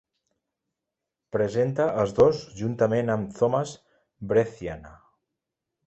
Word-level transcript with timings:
Presenta 1.37 1.85
els 2.05 2.15
dos 2.21 2.41
juntament 2.63 3.15
amb 3.19 3.39
Thomas 3.41 3.79
Brezina. 4.33 5.01